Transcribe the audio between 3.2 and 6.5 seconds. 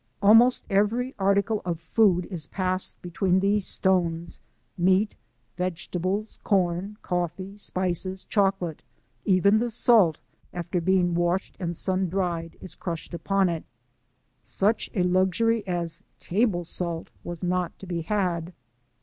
these stones— meat, vegetables,